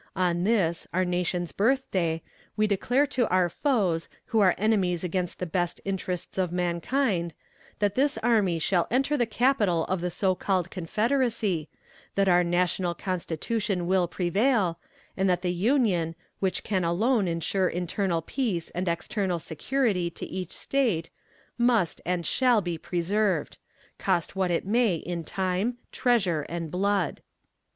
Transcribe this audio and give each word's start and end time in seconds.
On 0.15 0.45
this, 0.45 0.87
our 0.95 1.05
nation's 1.05 1.51
birth 1.51 1.91
day, 1.91 2.23
we 2.57 2.65
declare 2.65 3.05
to 3.05 3.27
our 3.27 3.49
foes, 3.49 4.09
who 4.25 4.39
are 4.39 4.55
enemies 4.57 5.03
against 5.03 5.37
the 5.37 5.45
best 5.45 5.79
interests 5.85 6.39
of 6.39 6.51
mankind, 6.51 7.35
that 7.77 7.93
this 7.93 8.17
army 8.23 8.57
shall 8.57 8.87
enter 8.89 9.15
the 9.15 9.27
capital 9.27 9.85
of 9.85 10.01
the 10.01 10.09
so 10.09 10.33
called 10.33 10.71
confederacy; 10.71 11.69
that 12.15 12.27
our 12.27 12.43
national 12.43 12.95
constitution 12.95 13.87
shall 13.87 14.07
prevail, 14.07 14.79
and 15.15 15.29
that 15.29 15.43
the 15.43 15.53
Union, 15.53 16.15
which 16.39 16.63
can 16.63 16.83
alone 16.83 17.27
insure 17.27 17.67
internal 17.67 18.23
peace 18.23 18.71
and 18.71 18.87
external 18.87 19.37
security 19.37 20.09
to 20.09 20.25
each 20.25 20.51
State, 20.53 21.11
'must 21.59 22.01
and 22.07 22.25
shall 22.25 22.59
be 22.59 22.75
preserved,' 22.75 23.59
cost 23.99 24.35
what 24.35 24.49
it 24.49 24.65
may 24.65 24.95
in 24.95 25.23
time, 25.23 25.77
treasure, 25.91 26.41
and 26.49 26.71
blood." 26.71 27.21